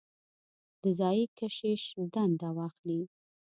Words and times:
د 0.81 0.83
ځايي 0.99 1.23
کشیش 1.37 1.83
دنده 2.13 2.49
واخلي. 2.57 3.01